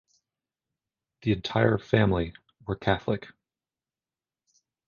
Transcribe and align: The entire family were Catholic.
The 1.21 1.31
entire 1.31 1.77
family 1.77 2.33
were 2.65 2.75
Catholic. 2.75 3.27